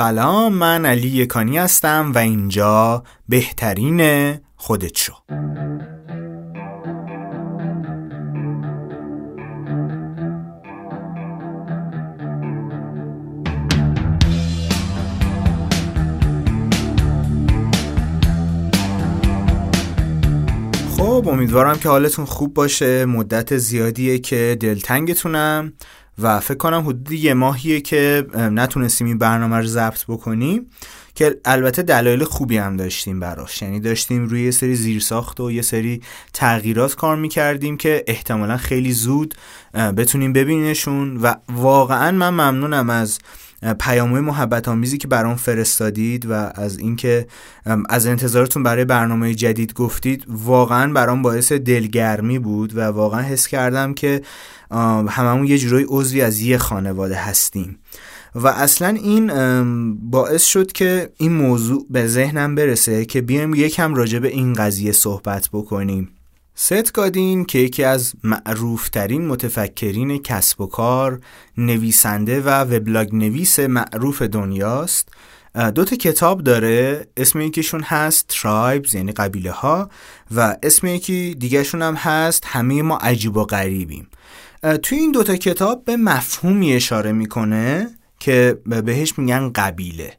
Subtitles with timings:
[0.00, 4.00] سلام من علی یکانی هستم و اینجا بهترین
[4.56, 5.12] خودت شو.
[20.96, 23.04] خب امیدوارم که حالتون خوب باشه.
[23.04, 25.72] مدت زیادیه که دلتنگتونم.
[26.22, 30.66] و فکر کنم حدود یه ماهیه که نتونستیم این برنامه رو ضبط بکنیم
[31.14, 33.62] که البته دلایل خوبی هم داشتیم براش.
[33.62, 36.00] یعنی داشتیم روی یه سری زیرساخت و یه سری
[36.32, 39.34] تغییرات کار می‌کردیم که احتمالا خیلی زود
[39.74, 43.18] بتونیم ببینیمشون و واقعا من ممنونم از
[43.80, 47.26] پیامهای محبت آمیزی که برام فرستادید و از اینکه
[47.88, 53.94] از انتظارتون برای برنامه جدید گفتید واقعا برام باعث دلگرمی بود و واقعا حس کردم
[53.94, 54.22] که
[55.08, 57.78] هممون یه جورایی عضوی از یه خانواده هستیم.
[58.34, 59.30] و اصلا این
[60.10, 64.92] باعث شد که این موضوع به ذهنم برسه که بیایم یکم راجع به این قضیه
[64.92, 66.08] صحبت بکنیم.
[66.54, 71.20] ست گادین که یکی از معروفترین متفکرین کسب و کار
[71.56, 75.08] نویسنده و وبلاگ نویس معروف دنیاست.
[75.74, 77.06] دو تا کتاب داره.
[77.16, 79.90] اسم یکیشون هست ترایبز یعنی قبیله ها
[80.36, 84.08] و اسم یکی دیگهشون هم هست همه ما عجیب و غریبیم.
[84.82, 90.16] توی این دوتا کتاب به مفهومی اشاره می‌کنه که بهش میگن قبیله.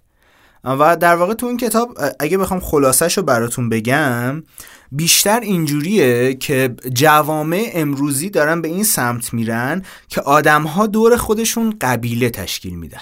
[0.64, 4.44] و در واقع تو این کتاب اگه بخوام خلاصش رو براتون بگم
[4.92, 12.30] بیشتر اینجوریه که جوامع امروزی دارن به این سمت میرن که آدمها دور خودشون قبیله
[12.30, 13.02] تشکیل میدن.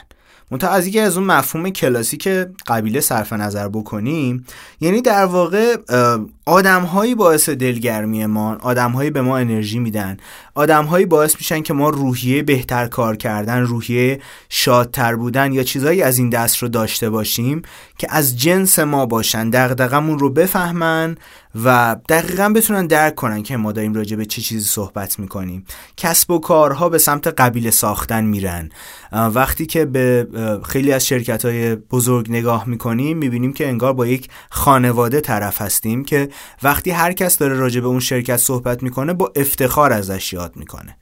[0.52, 2.28] منتها از از اون مفهوم کلاسیک
[2.68, 4.46] قبیله صرف نظر بکنیم
[4.82, 5.76] یعنی در واقع
[6.46, 10.18] آدمهایی باعث دلگرمی ما آدمهایی به ما انرژی میدن.
[10.56, 16.18] آدمهایی باعث میشن که ما روحیه بهتر کار کردن روحیه شادتر بودن یا چیزایی از
[16.18, 17.62] این دست رو داشته باشیم
[17.98, 21.18] که از جنس ما باشن دغدغمون رو بفهمن
[21.64, 25.66] و دقیقا بتونن درک کنن که ما داریم راجع به چه چیزی صحبت می‌کنیم.
[25.98, 28.70] کسب و کارها به سمت قبیله ساختن میرن.
[29.12, 30.28] وقتی که به
[30.66, 36.06] خیلی از شرکت های بزرگ نگاه می‌کنیم می‌بینیم که انگار با یک خانواده طرف هستیم
[36.06, 36.30] که
[36.64, 40.98] وقتی هر کس داره راجع به اون شرکت صحبت می‌کنه با افتخار ازش یاد می‌کنه.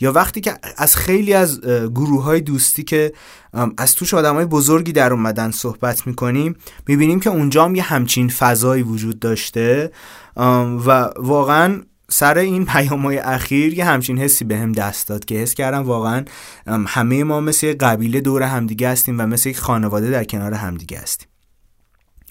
[0.00, 1.60] یا وقتی که از خیلی از
[1.94, 3.12] گروه های دوستی که
[3.78, 6.56] از توش آدم های بزرگی در اومدن صحبت می‌کنیم
[6.86, 9.92] می‌بینیم که اونجا هم یه همچین فضایی وجود داشته.
[10.86, 15.34] و واقعا سر این پیام های اخیر یه همچین حسی به هم دست داد که
[15.34, 16.24] حس کردم واقعا
[16.66, 21.28] همه ما مثل قبیله دور همدیگه هستیم و مثل یک خانواده در کنار همدیگه هستیم.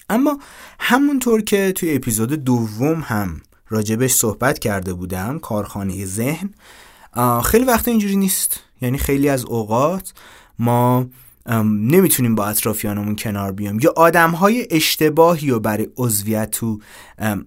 [0.08, 0.38] اما
[0.80, 6.50] همونطور که توی اپیزود دوم هم راجبش صحبت کرده بودم کارخانه ذهن.
[7.44, 8.60] خیلی وقت اینجوری نیست.
[8.80, 10.12] یعنی خیلی از اوقات
[10.58, 11.06] ما
[11.64, 13.80] نمی‌تونیم با اطرافیانمون کنار بیام.
[13.80, 16.78] یا آدم های اشتباهی رو برای عضویت تو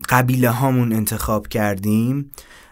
[0.09, 2.31] قبیله هامون انتخاب کردیم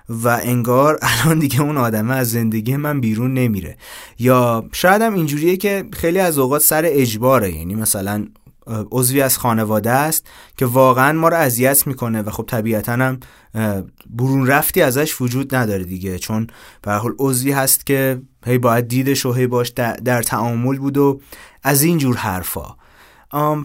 [0.09, 3.77] و انگار الان دیگه اون آدمه از زندگی من بیرون نمیره.
[4.19, 7.51] یا شاید هم اینجوریه که خیلی از اوقات سر اجباره.
[7.51, 8.27] یعنی مثلا
[8.67, 10.27] عضوی از خانواده است
[10.57, 13.19] که واقعا ما رو اذیت می‌کنه و خب طبیعتا هم
[14.09, 16.19] برون رفتی ازش وجود نداره دیگه.
[16.19, 16.47] چون
[16.81, 21.21] به حال عضوی هست که هی باید دیدش و هی باش در, تعامل بود و
[21.63, 22.75] از این جور حرفا.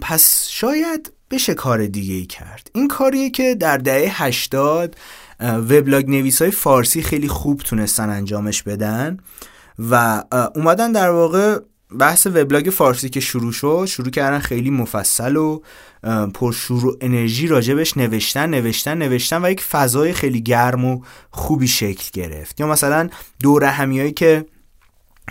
[0.01, 2.71] پس شاید بشه کار دیگه ای کرد.
[2.75, 4.95] این کاریه که در دهه 80
[5.39, 9.17] وبلاگ نویس های فارسی خیلی خوب تونستن انجامش بدن
[9.79, 10.23] و
[10.55, 11.59] اومدن در واقع
[11.99, 15.61] بحث وبلاگ فارسی که شروع شد شروع کردن خیلی مفصل و
[16.33, 22.09] پرشور و انرژی راجبش نوشتن نوشتن نوشتن و یک فضای خیلی گرم و خوبی شکل
[22.13, 22.59] گرفت.
[22.59, 23.09] یا مثلا
[23.39, 24.45] دور همیایی که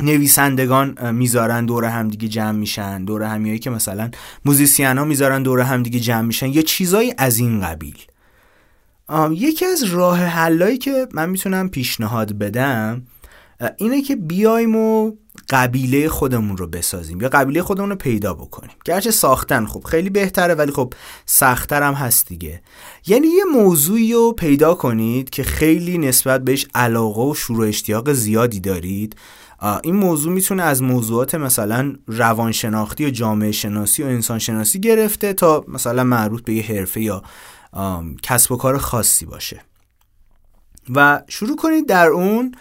[0.01, 4.11] نویسندگان می‌ذارن دور همدیگه جمع میشن دور همیایی که مثلا
[4.45, 7.99] موزیسین ها می‌ذارن دور همدیگه جمع میشن یا چیزایی از این قبیل.
[9.31, 13.03] یکی از راه حلایی که من می‌تونم پیشنهاد بدم
[13.77, 15.13] اینه که بیایم و
[15.51, 18.77] قبیله خودمون رو بسازیم یا قبیله خودمون رو پیدا بکنیم.
[18.85, 20.95] گرچه ساختن خب خیلی بهتره ولی خب
[21.27, 22.63] سختتر هم هست دیگه.
[23.07, 28.61] یعنی یه موضوعی رو پیدا کنید که خیلی نسبت بهش علاقه و شروع اشتیاق زیادی
[28.61, 29.17] دارید.
[29.85, 35.65] این موضوع می‌تونه از موضوعات مثلا روانشناختی و جامعه شناسی و انسان شناسی گرفته تا
[35.69, 37.23] مثلا مربوط به یه حرفه یا
[38.23, 39.61] کسب و کار خاصی باشه.
[40.95, 42.55] و شروع کنید در اون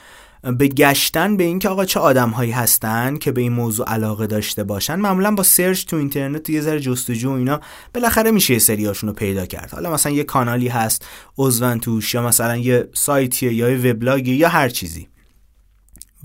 [0.51, 4.63] به گشتن به اینکه آقا چه آدم هایی هستن که به این موضوع علاقه داشته
[4.63, 7.59] باشن معمولا با سرچ تو اینترنت یه ذره جستجو و اینا
[7.93, 9.71] بالاخره میشه یه سریاشون رو پیدا کرد.
[9.71, 11.05] حالا مثلا یه کانالی هست
[11.37, 15.07] عضون توش یا مثلا یه سایتیه یا یه وبلاگی یا هر چیزی.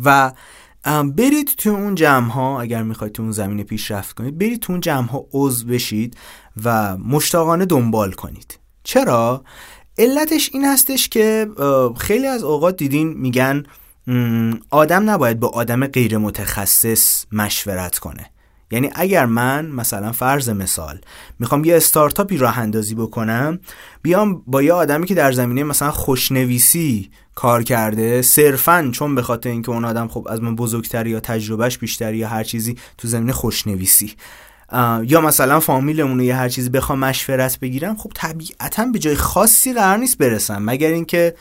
[0.04, 0.32] و
[1.16, 4.80] برید تو اون جمع ها اگر می‌خواید تو اون زمینه پیشرفت کنید برید تو اون
[4.80, 6.16] جمع ها عضو بشید
[6.64, 8.58] و مشتاقانه دنبال کنید.
[8.84, 9.44] چرا؟
[9.98, 11.48] علتش این هستش که
[11.98, 13.62] خیلی از اوقات دیدین میگن
[14.70, 18.30] آدم نباید با آدم غیر متخصص مشورت کنه.
[18.72, 21.00] یعنی اگر من مثلا فرض مثال
[21.38, 23.58] می‌خوام یه استارتاپی راه اندازی بکنم
[24.02, 29.50] بیام با یه آدمی که در زمینه مثلا خوشنویسی کار کرده صرفا چون به خاطر
[29.50, 33.32] اینکه اون آدم خب از من بزرگتر یا تجربهش بیشتر یا هر چیزی تو زمینه
[33.32, 34.14] خوشنویسی.
[35.02, 39.96] یا مثلا فامیلمون یا هر چیزی بخوام مشورت بگیرم خب طبیعتا به جای خاصی قرار
[39.96, 40.62] نیست برسم.
[40.62, 41.34] مگر اینکه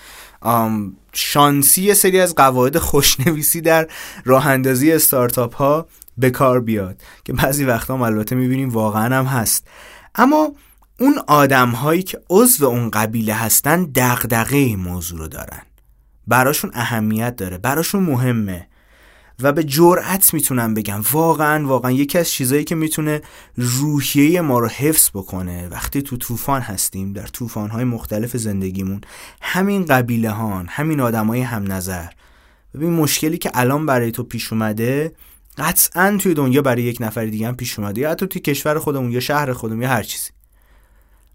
[1.13, 3.87] شانسی سری از قواعد خوشنویسی در
[4.25, 5.87] راه اندازی استارتاپ ها
[6.17, 9.67] به کار بیاد که بعضی وقتا هم البته می‌بینیم واقعا هم هست.
[10.15, 10.51] اما
[10.99, 15.61] اون آدم هایی که عضو اون قبیله هستن دغدغه موضوع رو دارن.
[16.27, 18.67] براشون اهمیت داره براشون مهمه.
[19.41, 21.01] و به جرأت می‌تونم بگم.
[21.11, 23.21] واقعا واقعا یکی از چیزایی که می‌تونه
[23.57, 29.01] روحیه ما رو حفظ بکنه وقتی تو طوفان هستیم در طوفان های مختلف زندگیمون
[29.41, 32.07] همین قبیله هان همین آدمای هم نظر
[32.73, 35.11] ببین مشکلی که الان برای تو پیش اومده
[35.57, 39.11] قطعا توی دنیا برای یک نفر دیگه هم پیش اومده یا حتی توی کشور خودمون
[39.11, 40.29] یا شهر خودمون یا هر چیزی.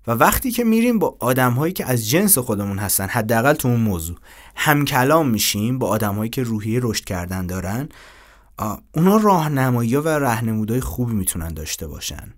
[0.07, 3.81] و وقتی که میریم با آدم هایی که از جنس خودمون هستن حداقل تو اون
[3.81, 4.17] موضوع
[4.57, 7.89] هم کلام میشیم با آدم هایی که روحیه رشد کردن دارن
[8.93, 12.35] اونا راهنمایی و رهنمودهای خوبی می‌تونن داشته باشن.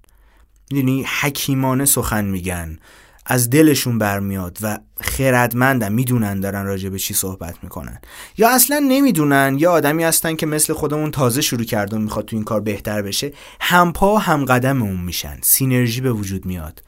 [0.71, 2.79] یعنی حکیمانه سخن میگن
[3.27, 7.99] از دلشون برمیاد و خردمندن می‌دونن دارن راجع به چی صحبت می‌کنن.
[8.39, 12.37] یا اصلا نمی‌دونن یا آدمی هستن که مثل خودمون تازه شروع کرده و می‌خواد تو
[12.37, 13.33] این کار بهتر بشه.
[13.61, 15.39] هم پا هم قدم اون میشن.
[15.43, 16.83] سینرژی به وجود میاد.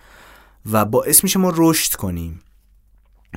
[0.72, 2.40] و باعث میشه ما رشد کنیم.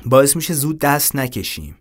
[0.04, 1.76] باعث میشه زود دست نکشیم.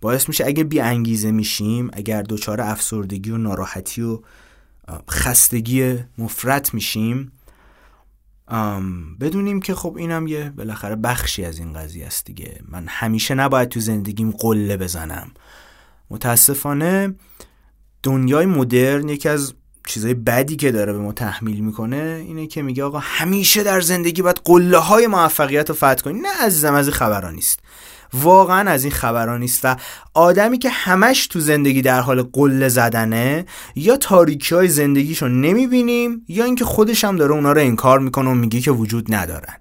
[0.00, 4.20] باعث میشه اگه بی انگیزه میشیم اگر دچار افسردگی و ناراحتی و
[5.10, 7.32] خستگی مفرت میشیم
[9.20, 12.60] بدونیم که خب اینم یه بالاخره بخشی از این قضیه است دیگه.
[12.68, 15.30] من همیشه نباید تو زندگیم قله بزنم.
[16.10, 17.14] متاسفانه
[18.02, 19.54] دنیای مدرن یکی از
[19.86, 24.22] چیزای بدی که داره به ما تحمیل می‌کنه اینه که میگه آقا همیشه در زندگی
[24.22, 26.20] باید قله های موفقیت رو فتح کنی.
[26.20, 27.60] نه عزیزم از این خبرها نیست.
[28.14, 29.76] واقعا از این خبران نیست و
[30.14, 36.44] آدمی که همش تو زندگی در حال قله زدنه یا تاریکی های زندگیشو نمی‌بینیم یا
[36.44, 39.56] اینکه خودش هم داره اونا رو انکار می‌کنه و میگه که وجود ندارن.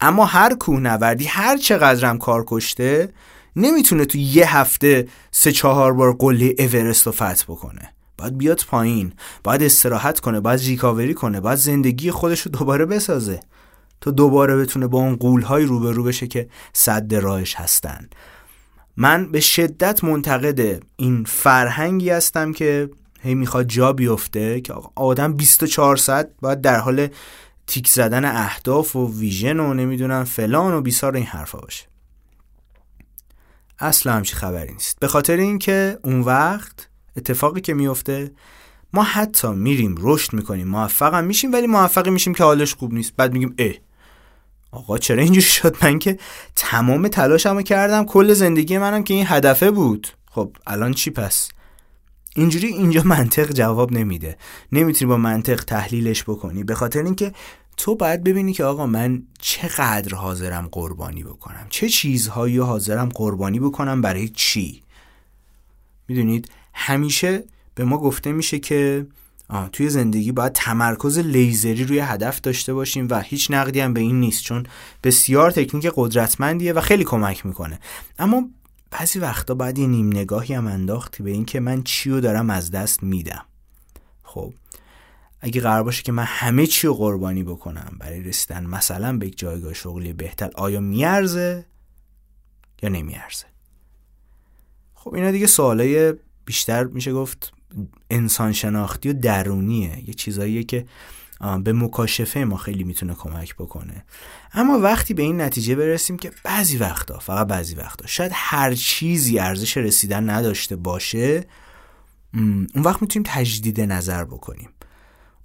[0.00, 3.08] اما هر کوهنوردی هر چقدرم کار کشته
[3.56, 7.92] نمی‌تونه تو یه هفته سه چهار بار قله اورست رو فتح بکنه.
[8.22, 9.12] باید بیاد پایین
[9.44, 13.40] باید استراحت کنه باید ریکاوری کنه باید زندگی خودش رو دوباره بسازه.
[14.00, 18.08] تا دوباره بتونه با اون قولهای روبرو بشه که صد راهش هستن.
[18.96, 22.90] من به شدت منتقد این فرهنگی هستم که
[23.20, 27.08] هی می‌خواد جا بیفته که آدم 24 ساعت باید در حال
[27.66, 31.84] تیک زدن اهداف و ویژن و نمی‌دونم فلان و بیسار این حرفا باشه.
[33.78, 35.00] اصلا همچی خبری نیست.
[35.00, 38.30] به خاطر اینکه اون وقت اتفاقی که میفته
[38.92, 43.16] ما حتی میریم رشد می‌کنیم موفقم میشیم ولی موفقی میشیم که حالش خوب نیست.
[43.16, 43.72] بعد میگیم اه
[44.72, 46.18] آقا چرا اینجوری شد؟ من که
[46.56, 50.08] تمام تلاشمو کردم کل زندگی منم که این هدفه بود.
[50.30, 51.48] خب الان چی پس؟
[52.36, 54.36] اینجوری اینجا منطق جواب نمیده.
[54.72, 56.64] نمی‌تونی با منطق تحلیلش بکنی.
[56.64, 57.32] به خاطر اینکه
[57.76, 61.66] تو باید ببینی که آقا من چقدر حاضرم قربانی بکنم.
[61.70, 64.82] چه چیزهایی حاضرم قربانی بکنم برای چی؟
[66.08, 69.06] می‌دونید؟ همیشه به ما گفته میشه که
[69.72, 74.20] توی زندگی باید تمرکز لیزری روی هدف داشته باشیم و هیچ نقدی هم به این
[74.20, 74.66] نیست چون
[75.04, 77.80] بسیار تکنیک قدرتمندیه و خیلی کمک می‌کنه.
[78.18, 78.48] اما
[78.90, 82.70] بعضی وقتا باید یه نیم نگاهی هم انداختی به اینکه من چی رو دارم از
[82.70, 83.44] دست میدم.
[84.22, 84.54] خب
[85.40, 89.38] اگه قرار باشه که من همه چی رو قربانی بکنم برای رسیدن مثلا به یک
[89.38, 91.64] جایگاه شغلی بهتر آیا میارزه
[92.82, 93.44] یا نمیارزه؟
[94.94, 97.52] خب اینا دیگه سوالای بیشتر میشه گفت
[98.10, 100.08] انسان شناختی و درونیه.
[100.08, 100.86] یه چیزاییه که
[101.64, 104.04] به مکاشفه ما خیلی می‌تونه کمک بکنه.
[104.52, 109.38] اما وقتی به این نتیجه برسیم که بعضی وقتا فقط بعضی وقتا شاید هر چیزی
[109.38, 111.46] ارزش رسیدن نداشته باشه
[112.34, 114.68] اون وقت می‌تونیم تجدید نظر بکنیم.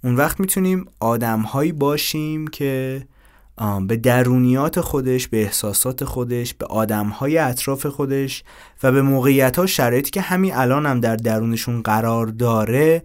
[0.04, 3.06] اون وقت می‌تونیم آدمهایی باشیم که
[3.86, 8.44] به درونیات خودش به احساسات خودش به آدمهای اطراف خودش
[8.82, 13.02] و به موقعیت ها شرایطی که همین الان هم در درونشون قرار داره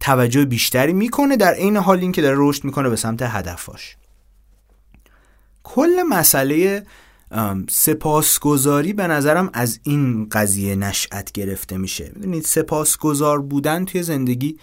[0.00, 3.96] توجه بیشتری می‌کنه در عین حال اینکه داره رشد می‌کنه به سمت هدفاش
[5.62, 6.86] کل مسئله
[7.70, 12.12] سپاسگزاری به نظرم از این قضیه نشأت گرفته میشه.
[12.14, 14.58] می‌دونید سپاسگزار بودن توی زندگی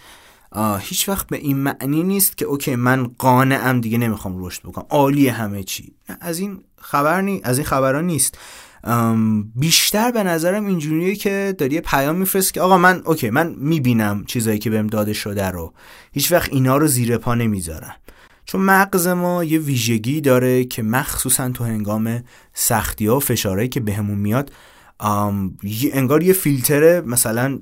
[0.80, 4.86] هیچ وقت به این معنی نیست که اوکی من قانعم دیگه نمی‌خوام رشد بکنم.
[4.90, 5.92] عالی همه چی.
[6.20, 7.40] از این خبر نی...
[7.44, 8.38] از این خبران نیست.
[9.56, 14.58] بیشتر به نظرم اینجوریه که داری پیام میفرست که آقا من اوکی من می‌بینم چیزایی
[14.58, 15.72] که بهم داده شده رو.
[16.12, 17.94] هیچ وقت اینا رو زیر پا نمی‌ذارم.
[18.44, 23.80] چون مغز ما یه ویژگی داره که مخصوصا تو هنگام سختی ها و فشارهایی که
[23.80, 24.52] بهمون میاد
[25.92, 27.58] انگار یه فیلتر مثلا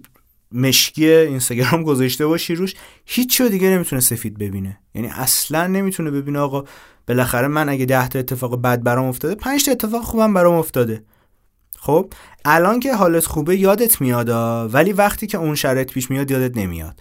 [0.52, 4.78] مشکی اینستاگرام گذاشته باشی روش هیچ دیگه نمی‌تونه سفید ببینه.
[4.95, 6.64] یعنی اصلا نمی‌تونه ببینه آقا
[7.09, 11.04] بالاخره من اگه ده تا اتفاق بد برام افتاده پنج تا اتفاق خوبم برام افتاده.
[11.78, 12.12] خب
[12.45, 14.28] الان که حالت خوبه یادت میاد
[14.75, 17.00] ولی وقتی که اون شرط پیش میاد یادت نمیاد.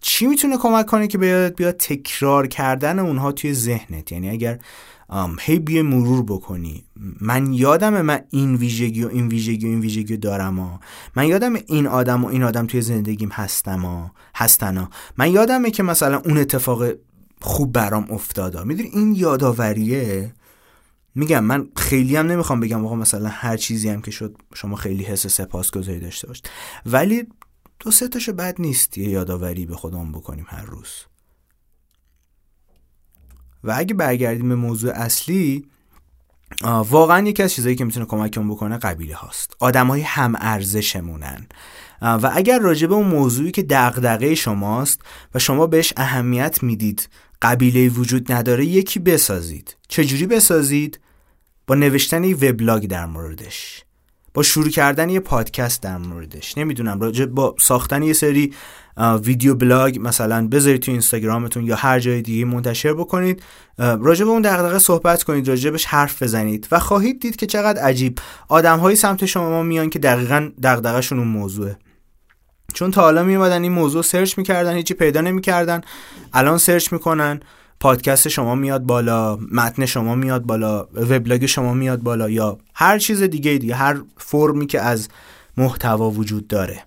[0.00, 4.58] چی می‌تونه کمک کنه که بیاد بیاد تکرار کردن اونها توی ذهنت؟ یعنی اگر
[5.40, 6.84] هی بیه مرور بکنی
[7.20, 10.80] من یادم من این ویژگی و این ویژگی و این ویژگی دارم ها.
[11.16, 14.12] من یادم این آدم و این آدم توی زندگیم هستم ها.
[14.34, 14.90] هستن ها.
[15.16, 16.84] من یادمه که مثلا اون اتفاق
[17.40, 20.34] خوب برام افتادا می‌دونی این یاداوریه
[21.14, 25.02] میگم من خیلی هم نمی‌خوام بگم آقا مثلا هر چیزی هم که شد شما خیلی
[25.04, 26.50] حس سپاسگزاری داشته باشید
[26.86, 27.26] ولی
[27.80, 30.88] دو سه تاشو بد نیست یه یادآوری به خودمون بکنیم هر روز
[33.64, 35.66] و اگه برگردیم به موضوع اصلی
[36.64, 39.56] واقعا یکی از چیزایی که می‌تونه کمکمون بکنه قبیله هاست.
[39.58, 41.46] آدمای هم ارزشمونن
[42.02, 45.00] و اگر راجع به اون موضوعی که دغدغه شماست
[45.34, 47.08] و شما بهش اهمیت می‌دید
[47.42, 49.76] قبیله وجود نداره یکی بسازید.
[49.88, 51.00] چجوری بسازید؟
[51.66, 53.84] با نوشتن یه وبلاگ در موردش.
[54.34, 56.58] با شروع کردن یه پادکست در موردش.
[56.58, 58.54] نمی‌دونم راجع با ساختن یه سری
[59.22, 63.42] ویدیو بلاگ مثلا بذارید تو اینستاگرامتون یا هر جای دیگه منتشر بکنید.
[63.78, 68.18] راجع به اون دغدغه صحبت کنید راجبش حرف بزنید و خواهید دید که چقدر عجیب.
[68.48, 71.78] آدمهایی سمت شما میان که دقیقا دغدغه‌شون اون موضوعه.
[72.74, 75.80] چون تا حالا میومدن این موضوع search می‌کردن هیچی پیدا نمی‌کردن.
[76.32, 77.40] الان search می‌کنن.
[77.80, 83.22] پادکست شما میاد بالا متن شما میاد بالا وبلاگ شما میاد بالا یا هر چیز
[83.22, 85.08] دیگه دیگه هر فرمی که از
[85.56, 86.82] محتوا وجود داره.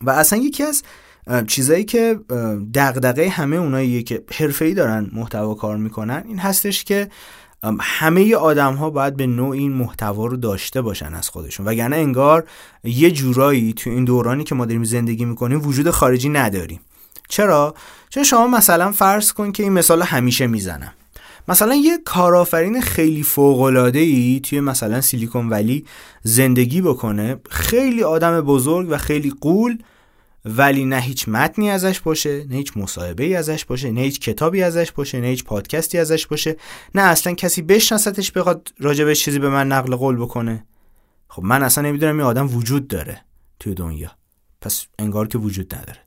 [0.00, 0.82] و اصلا یکی از
[1.46, 2.20] چیزایی که
[2.74, 7.08] دغدغه همه اونایی که حرفه‌ای دارن محتوا کار می‌کنن این هستش که
[7.80, 11.66] همه آدم ها باید به نوع این محتوا رو داشته باشن از خودشون.
[11.66, 12.48] وگرنه انگار
[12.84, 16.80] یه جورایی تو این دورانی که ما داریم زندگی می‌کنیم وجود خارجی نداریم.
[17.28, 17.74] چرا؟
[18.08, 20.92] چون شما مثلا فرض کن که این مثال همیشه می‌زنم.
[21.48, 23.62] مثلا یه کارآفرین خیلی فوق
[23.94, 25.84] ای توی مثلا سیلیکون ولی
[26.22, 29.78] زندگی بکنه خیلی آدم بزرگ و خیلی قول
[30.44, 34.62] ولی نه هیچ متنی ازش باشه نه هیچ مصاحبه ای ازش باشه نه هیچ کتابی
[34.62, 36.56] ازش باشه نه هیچ پادکستی ازش باشه
[36.94, 40.64] نه اصلا کسی بشناستش بخواد راجبش چیزی به من نقل قول بکنه.
[41.28, 43.20] خب من اصلا نمی‌دونم این آدم وجود داره
[43.60, 44.10] توی دنیا.
[44.60, 45.98] پس انگار که وجود نداره.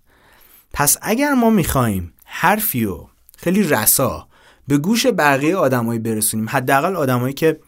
[0.73, 2.97] پس اگر ما می‌خوایم حرفی و
[3.37, 4.27] خیلی رسا
[4.67, 7.59] به گوش بقیه آدمایی برسونیم حداقل آدمایی که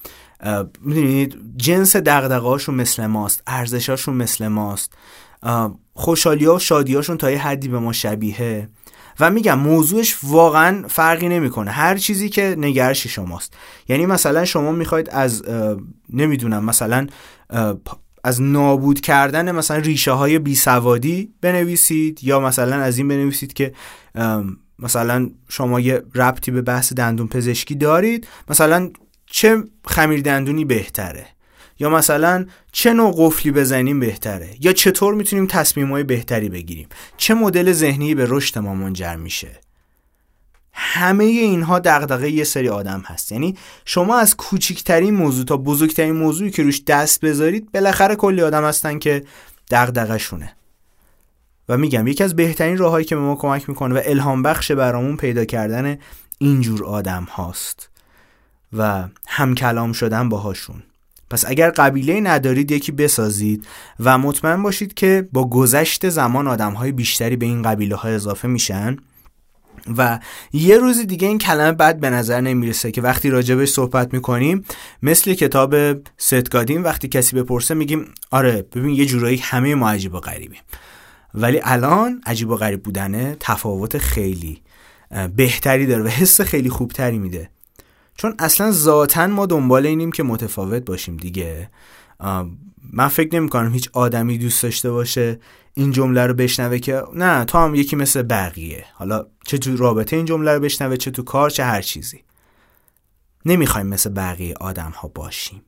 [0.81, 4.93] می‌دونید جنس دغدغه‌هاشون مثل ماست ارزشاشون مثل ماست
[5.93, 8.69] خوشحالی و شادی هاشون تا یه حدی به ما شبیه
[9.19, 11.71] و میگم موضوعش واقعا فرقی نمی‌کنه.
[11.71, 13.53] هر چیزی که نگرش شماست.
[13.87, 15.43] یعنی مثلا شما می‌خواید از
[16.09, 17.07] نمی‌دونم مثلا
[18.23, 23.73] از نابود کردن مثلا ریشه های بی سوادی بنویسید یا مثلا از این بنویسید که
[24.79, 28.89] مثلا شما یه ربطی به بحث دندون پزشکی دارید مثلا
[29.25, 31.25] چه خمیر دندونی بهتره؟
[31.79, 36.87] یا مثلا چه نوع قفلی بزنیم بهتره؟ یا چطور می‌تونیم تصمیم های بهتری بگیریم؟
[37.17, 39.59] چه مدل ذهنی به رشد ما منجر میشه؟
[40.73, 43.31] همه اینها دغدغه یه سری آدم هست.
[43.31, 48.65] یعنی شما از کوچکترین موضوع تا بزرگترین موضوعی که روش دست بذارید بالاخره کلی آدم
[48.65, 49.23] هستن که
[49.71, 50.55] دغدغه شونه
[51.69, 55.17] و میگم یکی از بهترین راههایی که به ما کمک می‌کنه و الهام بخش برامون
[55.17, 55.97] پیدا کردن
[56.37, 57.89] اینجور آدم هاست.
[58.77, 60.83] و هم کلام شدن باهاشون.
[61.29, 63.67] پس اگر قبیله ندارید یکی بسازید
[63.99, 68.47] و مطمئن باشید که با گذشت زمان آدم های بیشتری به این قبیله ها اضافه
[68.47, 68.97] میشن.
[69.97, 70.19] و
[70.53, 74.65] یه روز دیگه این کلمه بد به نظر نمی‌رسه که وقتی راجبش صحبت می‌کنیم
[75.03, 75.75] مثل کتاب
[76.17, 80.61] ستگادین وقتی کسی بپرسه میگیم آره ببین یه جورایی همه ما عجیب و غریبیم.
[81.33, 84.61] ولی الان عجیب و غریب بودنه تفاوت خیلی
[85.35, 87.49] بهتری داره و حس خیلی خوبتری میده.
[88.15, 91.69] چون اصلا ذاتا ما دنبال اینیم که متفاوت باشیم دیگه.
[92.93, 95.39] من فکر نمی کنم هیچ آدمی دوست داشته باشه
[95.73, 98.85] این جمله رو بشنوه که نه تو هم یکی مثل بقیه.
[98.93, 102.23] حالا چه تو رابطه این جمله رو بشنوه چه تو کار چه هر چیزی.
[103.45, 105.61] نمی‌خوایم مثل بقیه آدم ها باشیم.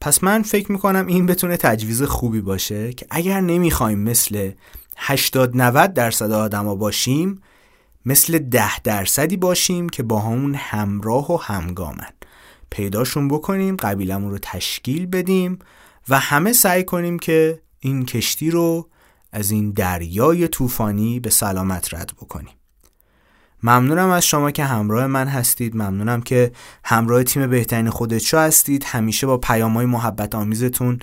[0.00, 4.50] پس من فکر می‌کنم این بتونه تجویز خوبی باشه که اگر نمی‌خوایم مثل
[4.96, 7.42] 80 90 درصد آدما باشیم
[8.06, 12.13] مثل ده درصدی باشیم که با همون همراه و همگامن.
[12.74, 15.58] پیداشون بکنیم قبیلمون رو تشکیل بدیم
[16.08, 18.88] و همه سعی کنیم که این کشتی رو
[19.32, 22.54] از این دریای طوفانی به سلامت رد بکنیم.
[23.62, 25.76] ممنونم از شما که همراه من هستید.
[25.76, 26.52] ممنونم که
[26.84, 28.84] همراه تیم بهترین خودت هستید.
[28.84, 30.98] همیشه با پیام های محبت آمیزتون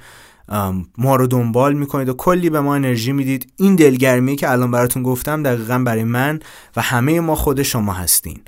[0.97, 3.53] ما رو دنبال می‌کنید و کلی به ما انرژی می‌دید.
[3.57, 6.39] این دلگرمی که الان براتون گفتم دقیقا برای من
[6.75, 8.41] و همه ما خود شما هستین.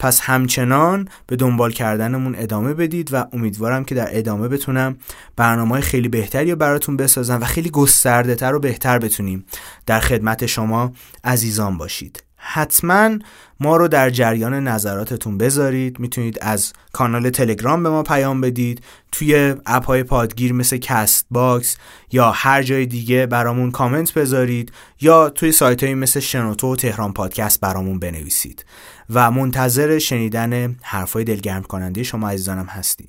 [0.00, 4.96] پس همچنان به دنبال کردنمون ادامه بدید و امیدوارم که در ادامه بتونم
[5.36, 9.44] برنامه خیلی بهتری رو براتون بسازم و خیلی گسترده تر و بهتر بتونیم.
[9.86, 10.92] در خدمت شما
[11.24, 12.24] عزیزان باشید.
[12.36, 13.18] حتما
[13.60, 16.00] ما رو در جریان نظراتتون بذارید.
[16.00, 18.84] می‌تونید از کانال تلگرام به ما پیام بدید.
[19.12, 21.76] توی app های پادگیر مثل کست باکس
[22.12, 27.12] یا هر جای دیگه برامون کامنت بذارید یا توی سایت های مثل شنوتو و تهران
[27.12, 28.64] پادکست برامون بنویسید.
[29.10, 33.08] و منتظر شنیدن حرفای دلگرم کننده شما عزیزانم هستیم.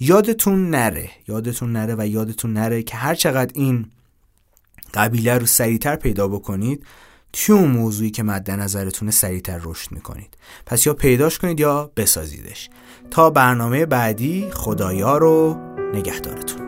[0.00, 3.86] یادتون نره یادتون نره و یادتون نره که هر چقدر این
[4.94, 6.86] قبیله رو سریعتر پیدا بکنید
[7.32, 10.36] توی اون موضوعی که مد نظرتونه سریعتر رشد می‌کنید.
[10.66, 12.70] پس یا پیداش کنید یا بسازیدش.
[13.10, 15.56] تا برنامه بعدی خدایا رو
[15.94, 16.67] نگهدارتون.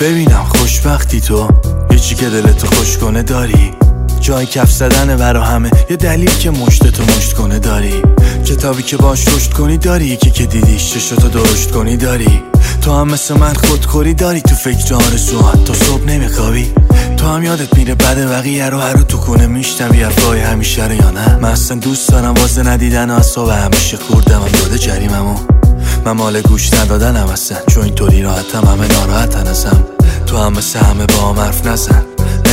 [0.00, 1.48] ببینم خوشبختی تو.
[1.90, 3.72] یه چی که دلتو خوش کنه داری.
[4.20, 5.70] جای کف زدن برا همه.
[5.90, 8.02] یه دلیل که مشتتو مشت کنه داری.
[8.46, 10.04] کتابی که باش رشد کنی داری.
[10.04, 12.42] یکی که دیدیش چشتو درشت کنی داری.
[12.82, 14.40] تو هم مثل من خودخوری داری.
[14.40, 16.72] تو فکر آرزوات تو صبح نمیخوابی.
[17.16, 20.02] تو هم یادت میره بعد بقیه رو هر رو تو کنه میشنوی.
[20.02, 24.40] حرفای همیشه رو یا نه؟ من اصلا دوست دارم واسه ندیدن و صبح همیشه خوردم.
[24.40, 25.57] هم داده جریممو.
[26.08, 29.84] من مال گوش ندادنم اصلا چون اینطوری راحتم همه ناراحتن ازم.
[30.26, 32.04] تو هم مثل همه با هم حرف نزن.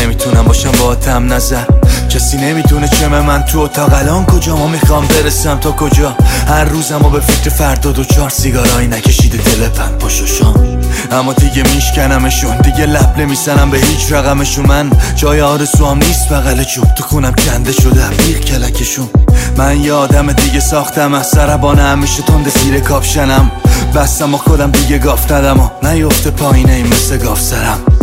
[0.01, 1.63] نمی‌تونم باشم با تم نظر
[2.09, 3.93] کسی نمی‌تونه چمه من تو اتاق.
[3.93, 6.15] الان کجا ما می‌خوام برسم؟ تا کجا؟
[6.47, 9.97] هر روزم و به فکر فردا دو چهار سیگارایی نکشیده دل پن.
[9.97, 12.57] پاشاشان اما دیگه میشکنمشون.
[12.57, 14.65] دیگه لب نمیسنم به هیچ رقمشون.
[14.65, 19.09] من جای آرزو هم نیست بغل چوب تو خونم کنده شده بیغ کلکشون.
[19.57, 23.51] من یه آدم دیگه ساختم از سربانه همیشه تند زیر کاپشنم.
[23.95, 27.94] بستم و خودم دیگه گاف ندم و نیفته پایینه این مثل گاف سرم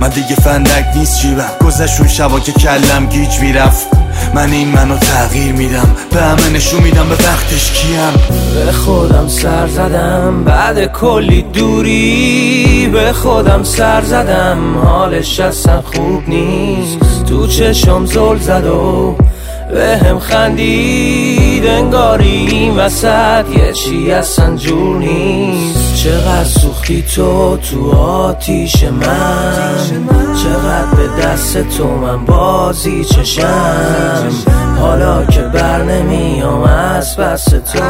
[0.00, 1.50] من دیگه فندک نیست جیبم.
[1.66, 3.86] گذشون شبا که کلم گیج می‌رفت.
[4.34, 5.96] من این منو تغییر میدم.
[6.10, 8.36] به همه نشون میدم به وقتش کیم.
[8.54, 12.90] به خودم سر زدم بعد کلی دوری.
[12.92, 17.24] به خودم سر زدم حالش اصلا خوب نیست.
[17.28, 19.16] تو چشم زل زد و
[19.72, 21.66] به هم خندید.
[21.66, 25.79] انگاری این وسط یه چی اصلا جور نیست.
[25.94, 29.86] چقدر سوختی تو تو آتیش من؟
[30.42, 34.30] چقدر به دست تو من بازی چشم؟
[34.80, 37.80] حالا که بر نمیام از بس تو.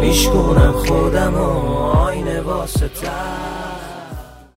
[0.00, 2.90] میشکنم خودم و آینه واسه